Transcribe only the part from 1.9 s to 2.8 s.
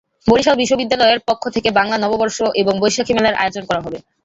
নববর্ষ এবং